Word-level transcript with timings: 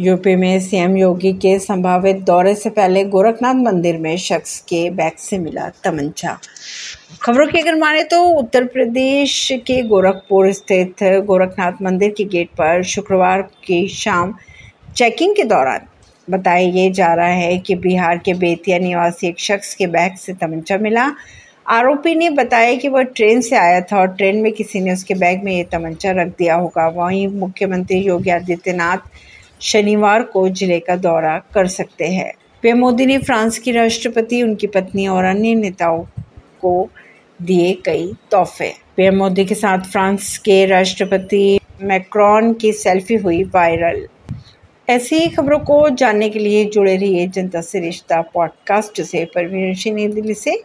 UP 0.00 0.34
में 0.36 0.58
CM 0.60 0.96
योगी 0.96 1.32
के 1.32 1.58
संभावित 1.58 2.16
दौरे 2.16 2.54
से 2.54 2.70
पहले 2.70 3.02
गोरखनाथ 3.04 3.54
मंदिर 3.54 3.96
में 3.98 4.16
शख्स 4.16 4.58
के 4.60 4.90
बैग 4.90 5.16
से 5.18 5.38
मिला 5.38 5.68
तमंचा। 5.84 6.38
खबरों 7.22 7.46
की 7.46 7.60
अगर 7.60 7.74
माने 7.74 8.04
तो 8.04 8.22
उत्तर 8.30 8.64
प्रदेश 8.64 9.48
के 9.66 9.80
गोरखपुर 9.82 10.52
स्थित 10.52 11.02
गोरखनाथ 11.26 11.82
मंदिर 11.82 12.14
के 12.16 12.24
गेट 12.24 12.48
पर 12.48 12.82
शुक्रवार 12.84 13.42
की 13.66 13.86
शाम 13.88 14.34
चेकिंग 14.96 15.34
के 15.36 15.44
दौरान 15.44 15.88
बताया 16.28 16.68
ये 16.70 16.90
जा 16.90 17.12
रहा 17.14 17.26
है 17.26 17.58
कि 17.58 17.74
बिहार 17.76 18.18
के 18.18 18.34
बेतिया 18.36 18.78
निवासी 18.78 19.28
एक 19.28 19.40
शख्स 19.40 19.74
के 19.74 19.86
बैग 19.86 20.16
से 20.16 20.32
तमंचा 20.32 20.78
मिला। 20.78 21.12
आरोपी 21.68 22.14
ने 22.14 22.30
बताया 22.30 22.74
कि 22.74 22.88
वह 22.88 23.02
ट्रेन 23.02 23.40
से 23.40 23.56
आया 23.56 23.80
था 23.82 24.00
और 24.00 24.08
ट्रेन 24.08 24.36
में 24.36 24.52
किसी 24.52 24.80
ने 24.80 24.92
उसके 24.92 25.14
बैग 25.14 25.42
में 25.44 25.52
ये 25.52 25.64
तमंचा 25.72 26.10
रख 26.12 26.28
दिया 26.28 26.54
होगा। 26.54 26.86
वहीं 26.88 27.26
मुख्यमंत्री 27.28 27.98
योगी 27.98 28.30
आदित्यनाथ 28.30 29.16
शनिवार 29.60 30.22
को 30.22 30.48
ज़िले 30.48 30.80
का 30.80 30.96
दौरा 30.96 31.42
कर 31.54 31.66
सकते 31.66 32.06
हैं। 32.06 32.32
पीएम 32.62 32.78
मोदी 32.78 33.06
ने 33.06 33.18
फ्रांस 33.18 33.58
की 33.58 33.72
राष्ट्रपति, 33.72 34.42
उनकी 34.42 34.66
पत्नी 34.66 35.06
और 35.06 35.24
अन्य 35.24 35.54
नेताओं 35.54 36.04
को 36.60 36.90
दिए 37.42 37.72
कई 37.72 38.12
तोहफे। 38.30 38.72
पीएम 38.96 39.16
मोदी 39.16 39.44
के 39.44 39.54
साथ 39.54 39.78
फ्रांस 39.78 40.38
के 40.38 40.66
राष्ट्रपति 40.66 41.60
मैक्रॉन 41.82 42.52
की 42.52 42.72
सेल्फी 42.72 43.14
हुई 43.14 43.42
वायरल। 43.42 44.08
ऐसी 44.88 45.16
ही 45.16 45.28
खबरों 45.28 45.58
को 45.58 45.88
जानने 45.88 46.28
के 46.28 46.38
लिए 46.38 46.64
जुड़े 46.64 46.96
रहिए 46.96 47.26
जनता 47.26 47.60
से 47.60 47.80
रिश्ता 47.80 48.20
पॉडकास्ट 48.20 49.02
से। 49.02 49.24
परवीन 49.24 49.94
नई 49.94 50.08
दिल्ली 50.08 50.34
से। 50.34 50.62